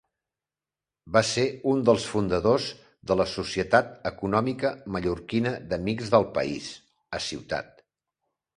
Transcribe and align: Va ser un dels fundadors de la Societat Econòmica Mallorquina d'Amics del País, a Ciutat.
Va 1.17 1.21
ser 1.31 1.43
un 1.71 1.83
dels 1.89 2.05
fundadors 2.13 2.65
de 3.11 3.19
la 3.21 3.27
Societat 3.33 3.93
Econòmica 4.13 4.73
Mallorquina 4.97 5.55
d'Amics 5.73 6.13
del 6.17 6.29
País, 6.39 6.75
a 7.21 7.25
Ciutat. 7.31 7.73